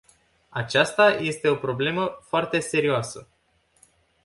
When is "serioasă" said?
2.59-3.27